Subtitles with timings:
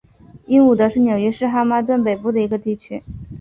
[0.47, 3.03] 英伍德是纽约市曼哈顿北部的一个地区。